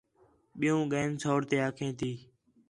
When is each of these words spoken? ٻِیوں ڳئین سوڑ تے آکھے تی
ٻِیوں 0.59 0.81
ڳئین 0.91 1.11
سوڑ 1.23 1.39
تے 1.49 1.57
آکھے 1.67 1.87
تی 1.99 2.11